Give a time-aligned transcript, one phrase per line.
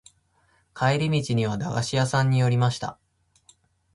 [0.73, 2.97] 帰り道には駄菓子屋さんに寄りました。